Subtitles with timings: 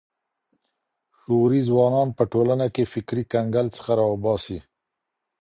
[1.19, 4.59] شعوري ځوانان به ټولنه له فکري کنګل څخه راوباسي.